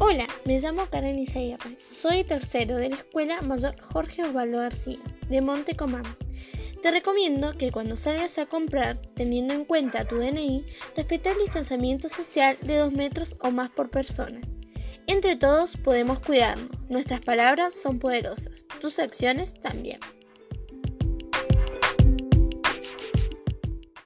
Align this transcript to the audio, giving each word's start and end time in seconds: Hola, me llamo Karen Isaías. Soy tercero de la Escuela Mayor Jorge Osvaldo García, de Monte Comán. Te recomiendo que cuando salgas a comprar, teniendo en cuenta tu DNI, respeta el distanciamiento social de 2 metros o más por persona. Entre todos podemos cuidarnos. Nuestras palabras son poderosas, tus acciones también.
Hola, 0.00 0.28
me 0.44 0.60
llamo 0.60 0.86
Karen 0.86 1.18
Isaías. 1.18 1.58
Soy 1.84 2.22
tercero 2.22 2.76
de 2.76 2.90
la 2.90 2.96
Escuela 2.96 3.42
Mayor 3.42 3.74
Jorge 3.80 4.22
Osvaldo 4.22 4.58
García, 4.58 5.00
de 5.28 5.40
Monte 5.40 5.74
Comán. 5.74 6.04
Te 6.80 6.92
recomiendo 6.92 7.58
que 7.58 7.72
cuando 7.72 7.96
salgas 7.96 8.38
a 8.38 8.46
comprar, 8.46 9.02
teniendo 9.16 9.54
en 9.54 9.64
cuenta 9.64 10.06
tu 10.06 10.18
DNI, 10.18 10.64
respeta 10.94 11.32
el 11.32 11.38
distanciamiento 11.38 12.08
social 12.08 12.56
de 12.62 12.76
2 12.76 12.92
metros 12.92 13.34
o 13.40 13.50
más 13.50 13.70
por 13.70 13.90
persona. 13.90 14.40
Entre 15.08 15.34
todos 15.34 15.76
podemos 15.76 16.20
cuidarnos. 16.20 16.70
Nuestras 16.88 17.20
palabras 17.20 17.74
son 17.74 17.98
poderosas, 17.98 18.66
tus 18.80 19.00
acciones 19.00 19.54
también. 19.54 19.98